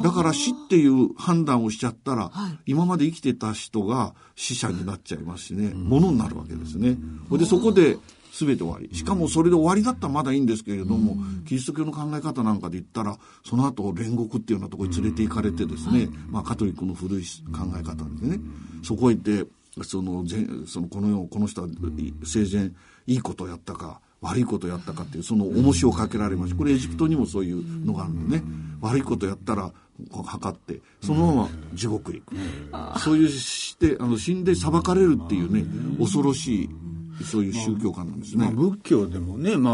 [0.03, 2.31] だから死っていう判断をしちゃったら、
[2.65, 6.97] 今まで生きてた人が死者になっちゃいますしね、ものになるわけですね。
[7.31, 7.97] で、そこで
[8.33, 8.89] 全て終わり。
[8.95, 18.39] しかもそれで終わりだったらまだいいんですけれども、キリスト教の考え方なんかで言ったら、その後煉獄っていうようなところに連れて行かれてですね、まあカトリックの古い考え方でね、
[18.83, 19.47] そこへ行って、
[19.83, 20.25] その、
[20.65, 21.67] そのこの世、この人は
[22.23, 22.71] 生前
[23.07, 28.43] いいことをやったか、悪いことやったかっていうその重しをかけられましこれエジプトにもそういうのがあるんでね
[28.82, 29.71] 悪いことやったら
[30.12, 32.99] 測ってそのまま地獄へ行く。
[32.99, 35.65] そういうしてあの死んで裁かれるっていうね
[35.99, 36.69] 恐ろしい
[37.23, 38.45] そういう宗教観なんですね。
[38.45, 39.73] まあ、仏教でもね、まあ、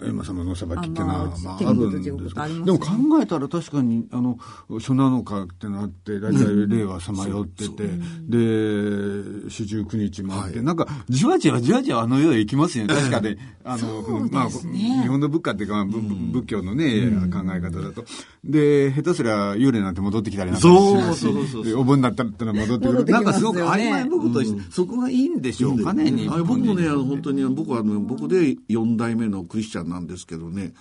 [0.00, 7.84] 閻魔様の裁きっていうのは、まあ、あるんですけど、でも考えたら確かに、あの、初七日ってなって、大体令和さまよってて、
[8.28, 13.38] で、四十九日もあって、なんか、じわじわじわじわあの世へ行きますよね、確かで。
[13.64, 15.84] あの、まあ、日本の仏教っていうか、
[16.32, 18.04] 仏教のね、考え方だと。
[18.44, 21.20] で、下手すりゃ幽霊なんて戻ってきたりなんかします
[21.64, 23.04] し、お盆だったら戻ってくる。
[23.06, 26.12] なんかすごく曖昧なことして、そこがいいんでしょうかね、
[26.46, 30.72] 僕もね、ね、本当に僕は、ね、僕で4代目のクリスチャンなんですけどね、はい、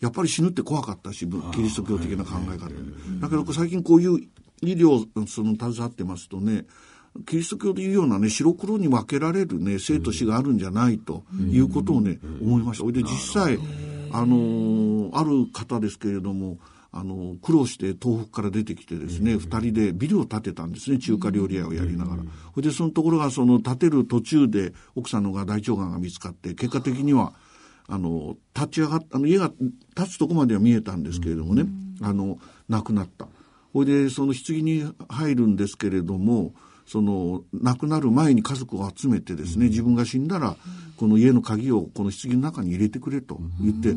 [0.00, 2.68] やっぱり死ぬって怖かったし、キリスト教的な考え方。
[3.20, 4.18] だけど最近こういう
[4.62, 6.64] 医療、その携わってますとね、
[7.26, 12.90] キリスト教でいうようなね、白黒に分けられるね、生と死があるんじゃないということをね、思いました。
[12.90, 13.08] で実
[13.42, 13.58] 際、
[14.12, 16.58] あのー、ある方ですけれども、
[16.94, 22.22] あの、苦労して東北から出てきてですね、二、人でビルを建てたんですね、中華料理屋をやりながら。
[22.54, 27.32] それで、そのところが、その建てる途中で、奥さんのが大腸がんが見つかって、結果的には、
[27.88, 29.50] あの、立ち上がっあの、家が
[29.96, 31.64] 立つとこまでは見えたんですけれどもね、
[32.02, 32.38] あの、
[32.68, 33.26] 亡くなった。
[33.72, 36.52] それで、その棺に入るんですけれども、
[36.92, 40.56] その亡くなる前に家族を集めてですね、自分が死んだら
[40.98, 43.94] この家の鍵をこの棺の中に入れてくれと言って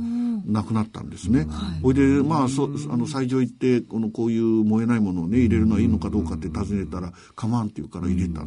[0.49, 1.45] 亡くなったんですね。
[1.83, 8.45] ほいでまあそあの斎場行ってこのこういう燃えないものをね入れるのはいいのかどうかって尋ねたら構わんって言うから入れた。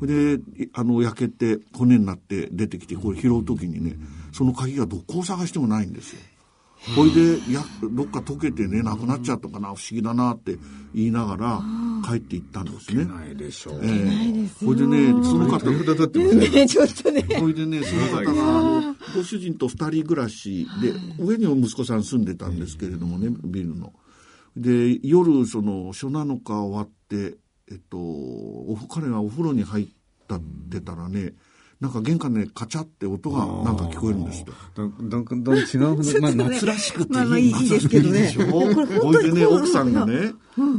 [0.00, 0.40] ほいで
[0.72, 3.94] あの焼けて骨になって出てきてこれ拾う時にね
[4.32, 6.20] その鍵がどこを探してもないんですよ。
[6.96, 10.56] ほいでやどっか溶けてねなくなっちゃったかな不思議だなって
[10.94, 11.60] 言いながら
[12.06, 13.04] 帰っていったんですね。
[13.06, 13.80] ないでしょう。
[13.82, 16.48] ええほいでねその方札立ってますね。
[16.48, 23.92] ねちょっとねほいでねその方があのご主人と二人暮らしで上にも息子さん住んでたんですけれどもねビルの。
[24.56, 27.38] で夜その初七日終わって
[27.70, 29.86] えっとお彼がお風呂に入っ
[30.28, 31.32] たってたらね、
[31.84, 34.46] なんか玄関でカチャって音がなんか聞こえるんですよ。
[34.74, 37.18] どんどんどん違う、まあ夏らしくていい。
[37.18, 38.22] まあまあいいですけどね。
[38.22, 38.46] でしょ。
[38.46, 40.32] ほいでね、奥さんがね、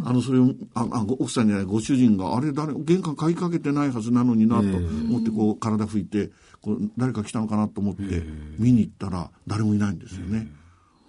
[0.04, 8.24] あの、それを、あ、あ奥さんじゃない、ご主人が、あれ誰、玄関鍵かけてないはずなのにな、と思って、こう、体拭いて、こう、誰か来たのかなと思って、
[8.58, 10.48] 見に行ったら、誰もいないんですよね。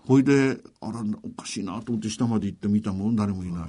[0.05, 3.69] ほいで、あら、おかしいなと思って下まで行ってみたもん、誰もいない。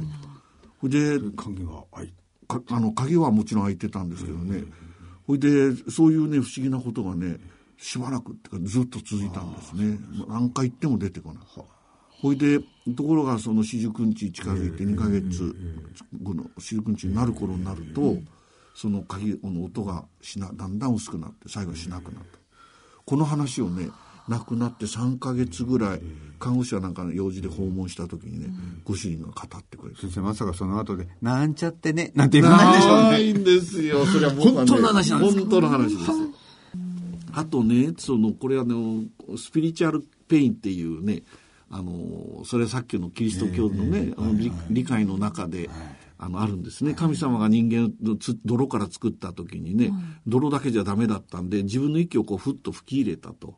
[0.80, 2.14] ほいで、鍵は開い
[2.48, 4.64] かあの鍵はもちろん開いてたんですけどね、
[5.28, 7.38] ほいでそういうね不思議なことがね
[7.78, 10.00] しばらくっていうかずっと続いたんですね。
[10.28, 11.44] 何回行っても出てこない。
[12.10, 12.60] ほいで
[12.96, 15.56] ところがその四十九日近づいて2ヶ月
[16.24, 18.16] 後の四十九日になる頃になると
[18.74, 22.40] その鍵の音がしなだんだん薄くなって最後しなくなった。
[23.06, 23.90] この話をね
[24.28, 26.02] 亡くなって3ヶ月ぐらい
[26.40, 28.48] 看護師はなんかの用事で訪問した時にね
[28.84, 33.04] ご主人が語ってくれて先生まさかその後で、なんちゃってね、なんて言わないでしょうね。
[33.12, 34.06] ないんですよ。
[34.06, 36.12] それは僕は、ね、本当の話なんですか本当の話です。
[37.34, 38.74] あとね、その、これはね、
[39.38, 41.24] スピリチュアルペインっていうね、
[41.70, 45.70] あの、それはさっきのキリスト教のね、あの理理解の中で、
[46.20, 46.94] あの、あるんですね。
[46.94, 49.92] 神様が人間をつ泥から作った時にね、
[50.26, 53.56] 泥だけじゃダメだったんで、自分の息をこう、ふっと吹き入れたと。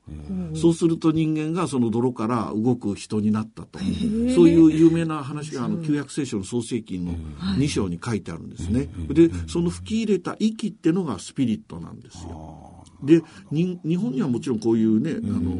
[0.56, 3.80] そうすると人間がその泥から動く人になったと。
[3.80, 7.14] そういう有名な話が、あの、旧約聖書の創世記の
[7.58, 8.90] 2章に書いてあるんですね。
[9.10, 12.79] で、その吹き入れた息ってのがスピリットなんですよ。
[13.04, 13.22] で
[13.52, 15.56] に日本にはもちろんこういうね、あの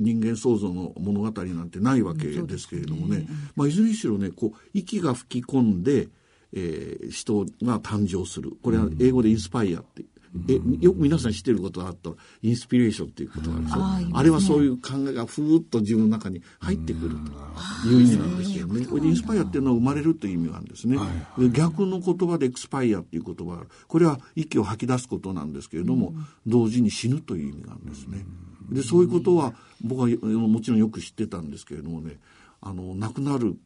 [0.00, 3.26] 人間創造の物語なんてないわけですけれどもね。
[3.54, 6.08] まあ、いずれにしろねこう息が吹き込んで、
[6.52, 8.52] えー人が誕生する。
[8.62, 10.04] これは英語でインスパイアって。
[10.48, 17.54] えよく皆さん知ってることがあったらインスピレーションっていうことなんですよ、あれはそういう考えがふーっと自分の中に入ってくると。
[17.86, 18.86] いう意味なんですよね。
[18.86, 20.98] これでインスパイアっていうのは生まれるという意味があるんですね。
[21.38, 26.14] で逆の言葉でエクスパイアっていう言葉があるこれは息を吐き出すことなんですけれども、
[26.46, 28.24] 同時に死ぬという意味があるんですね。
[28.70, 32.18] でそういうことは僕はもちろんよく知ってたんですけれどもね
[32.60, 33.56] あの亡くなる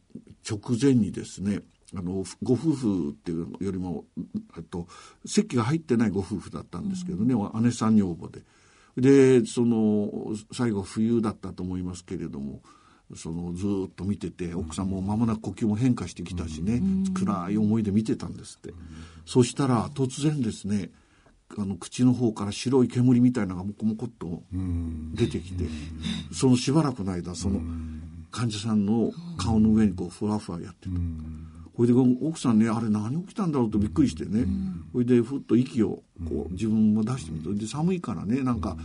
[0.49, 1.61] 直前にですね
[1.95, 4.05] あのご夫婦っていうよりも、
[4.57, 4.87] えっと、
[5.25, 8.41] 席が入ってないご夫婦だったんですけどね、姉さん女房で。
[8.97, 12.61] でその最後冬だったと思いますけれども
[13.15, 16.81] そのずーっと見てて奥さんも間もなく呼吸も変化してきたしね、
[17.13, 18.73] 暗い思いで見てたんですって、
[19.25, 20.89] そしたら突然ですね
[21.57, 24.43] あの口の方から白い煙みたいなのがもこもこっと
[25.13, 25.65] 出てきて、
[26.33, 27.61] そのしばらくの間その
[28.31, 30.95] 患者さんの顔の上にこうふわふわやってた。
[31.79, 34.45] ほいで奥さんねあれ何起きたんだろうとびっくりしてね、
[34.91, 37.53] ほいでふっと息をこう自分も出してみて。
[37.57, 38.75] で寒いからねなんか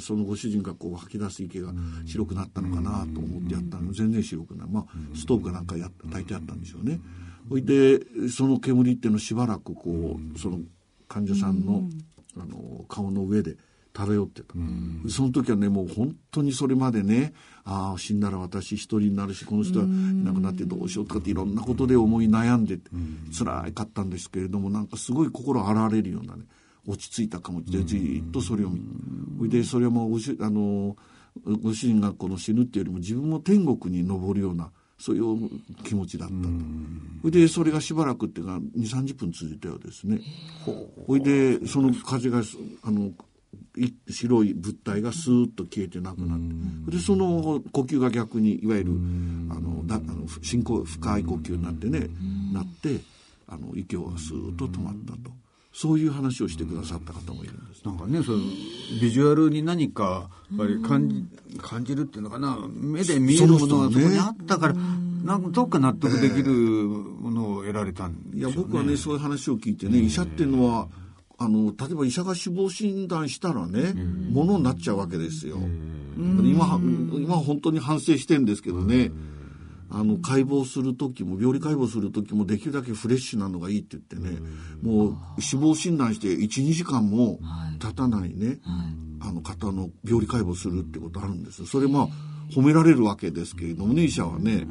[0.00, 1.72] そのご主人がこう吐き出す息が
[2.04, 3.90] 白くなったのかなと思ってやったの。
[3.94, 4.68] 全然白くない。
[4.70, 4.84] まあ
[5.16, 7.00] ストーブかなんかや炊いてあったんでしょうね。
[7.48, 10.60] ほいでその煙っていうのをしばらくこうその
[11.08, 11.88] 患者さんの
[12.36, 13.56] あの顔の上で
[13.92, 14.54] 漂ってた、
[15.08, 17.34] その時はねもう本当にそれまでね
[17.64, 22.78] ああ死んだら私一人になるしこの人はいなくなってどうしようとかっていろんなことで思い悩んで
[23.36, 26.44] 辛かったんですけれどもなんかすごい心洗われるようなね
[26.86, 28.80] 落ち着いた気持ちでじっとそれを見
[29.38, 30.96] ほいでそれはもうあの
[31.62, 35.50] ご主人がこの死ぬっていうよりも自分も天国に昇るようなそういう
[35.82, 36.40] 気持ちだったと。
[37.22, 40.20] ほいでそれがしばらくっていうか2 3 0分続いたようですね。
[41.06, 42.42] ほいでその風が
[42.82, 43.12] あのい
[44.08, 46.38] 白い物体がスーッと消えてなくなっ
[46.86, 46.96] て。
[46.96, 48.92] でその呼吸が逆にいわゆる
[49.50, 52.08] あのだあの深呼深い呼吸になってね
[52.52, 53.00] なって
[53.48, 55.30] あの息をスーッと止まったと。
[55.74, 57.82] そういう話をしてくださった方もいるんです。
[57.86, 58.40] なんかね、その
[59.00, 62.58] ビジュアルに何かやっぱり感じ,、感じるっていうのかな？
[62.70, 70.88] 目で見えるものがそこにあったから、なんかどっか納得できるものを得られたんでいや僕はねそういう話を聞いてね医者っていうのは
[71.44, 73.92] あの例えば医者が死亡診断したらね
[74.30, 75.58] ものになっちゃうわけですよ。
[76.16, 76.78] 今
[77.14, 79.10] 今本当に反省してんですけどね。
[79.94, 84.38] あの解剖する時も病理解剖する時もできるだけフレッシュなのがいいって言ってね、
[84.80, 87.40] もう死亡診断して12時間も
[87.78, 88.58] 経たないね、
[89.20, 92.08] あの方の病理解剖するってことあるんですそれまあ
[92.54, 94.66] 褒められるわけですけれどもね医者はね、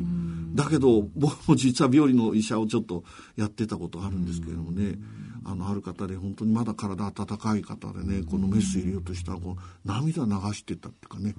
[0.55, 3.03] だけど僕も実は病理の医者をちょっと
[3.36, 4.97] やってたことあるんですけれどもね、
[5.44, 11.34] あのある方で本当にまだ体温かい方でねこのメス入れようとしたらこう涙流してたっていうかね、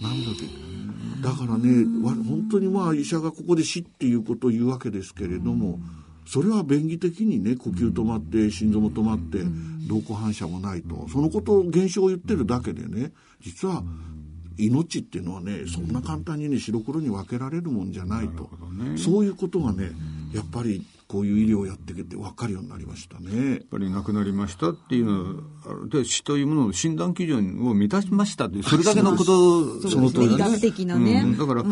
[0.00, 0.48] 涙で
[1.22, 1.84] だからね
[2.24, 5.80] 本当にまあ医者がここで死っていうことを言うわけですけれども、
[6.26, 9.38] それは便宜的にね呼吸止まって心臓も止まって
[9.86, 11.06] 瞳孔反射もないと。
[11.08, 13.82] そのこと現象を言ってるだけでね実は
[14.58, 19.90] 命っていうのはねそんな簡単にね白黒に分けられるもんじゃないと、ね、そういうことがね
[20.34, 23.50] やっぱりこういう医療をやってきて分かるようになりましたね。
[23.50, 30.34] やっぱり亡くなりましたっていうのは、で死というものの診断基準を満たしましたという、それだけのことその通りね。
[30.36, 31.36] 医学的なね、うん。
[31.36, 31.64] だから、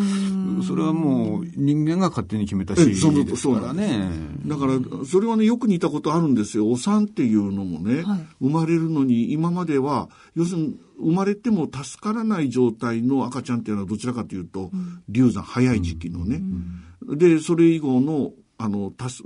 [0.63, 4.11] それはもう人間が勝手に決めたしですからね。
[4.45, 4.75] だから、
[5.07, 6.69] それはね、よく似たことあるんですよ。
[6.69, 16.43] お産っていうのもね、はい、生まれるのに今までは、要するに生まれても助からない状態の赤ちゃんっていうのはどちらかというと、うん、流産早い時期のね、
[17.07, 18.33] うん、でそれ以後の
[18.63, 19.23] あの、す、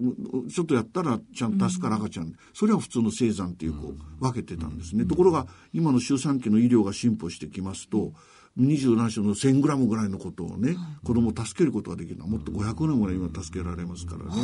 [0.48, 5.02] ちょっとやったらちゃんと助かる赤ちゃん、うん、それは普通の生産っていうこう分けてたんですね。
[5.02, 8.12] うん、ところが、今の周産期の医療が進歩してきますと、
[8.56, 14.42] 二十何種の1000グラムぐらいのことをね、子供を助けることができるのはもっと500年ぐらい今助けられますからね。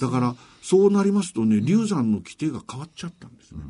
[0.00, 3.60] だから、そうなりますとね、流産の規定が変わっちゃったんですね。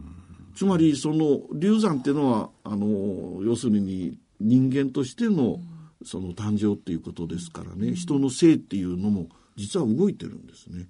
[0.54, 5.58] つまり、その、流産っていうのは、あの、要するに人間としての、
[6.04, 9.26] その誕生っていうことですからね、人の性っていうのも、
[9.56, 10.86] 実は動いてるんですね。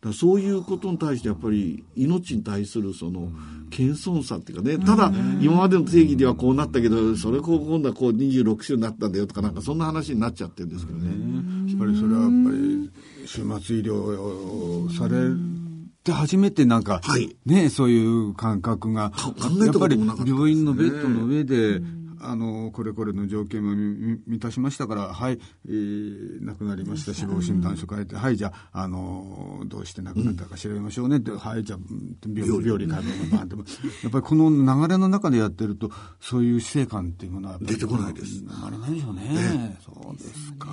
[0.00, 3.32] だそういうことに対してやっぱり命に対するその
[3.70, 11.08] 謙遜さっていうかね、ただ今までの定義ではこうなったけど、それこう今度はこう26週になったんだよとかなんかそんな話になっちゃってるんですけどね。
[11.70, 12.90] やっぱりそれはやっぱり
[13.26, 13.94] 終末医療
[14.84, 15.18] をされ
[16.04, 21.80] て初めてなんか、はい、ね、そういう感覚が、やっぱり病院のベッドの上で、
[22.20, 23.74] あのこれこれの条件も
[24.26, 31.78] 満たしましたからはい、えー、亡くなりました死亡診断書書いて、はいじゃあ、あのどうして亡くなったか調べましょうねって、はいじゃあ
[32.26, 33.56] 病病理解剖のバンって
[34.02, 35.90] やっぱりこの流れの中でやってると
[36.20, 38.42] そういう死生観っていうものは出てこないです。
[38.44, 40.68] 生れないでしょうね、そうですか。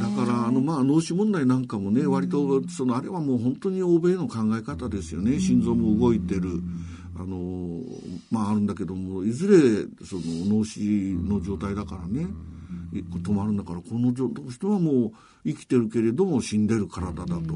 [0.00, 5.38] だからあのまあ脳死問題なんかもね割とそのあれはもう本当に欧米の考え方ですよね。
[5.40, 6.62] 心臓も動いてる。
[7.16, 7.80] あの
[8.30, 10.22] まああるんだけどもいずれその
[10.58, 12.26] 脳死の状態だからね、
[12.92, 15.12] 止まるんだからこの人はもう
[15.44, 17.54] 生きてるけれども死んでる体だと。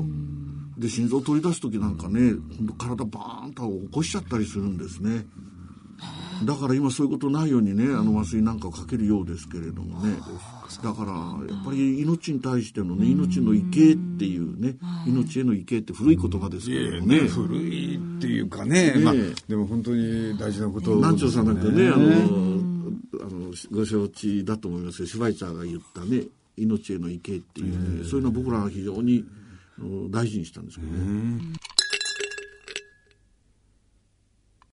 [0.78, 2.34] で心臓を取り出す時なんかね
[2.78, 5.26] 体バーンと起こしちゃったりするんですね。
[6.44, 10.16] だから今そういうことないようにねあの麻酔なんかをかけるようですけれどもね。
[10.82, 11.12] だから
[11.52, 14.76] やっぱり命に対してのね命の畏敬っていうね
[15.06, 17.20] 命への畏敬って古い言葉ですけどね。
[17.20, 19.14] 古いっていうかね、まあ、
[19.48, 22.38] でも本当に大事なこと南條さんなんかねあの
[23.20, 26.22] あのご承知だと思いますけどシュバイツァーが言ったね
[26.56, 29.24] 命への畏敬っていうねそういうのは僕らは非常に
[30.10, 31.40] 大事にしたんですけどね。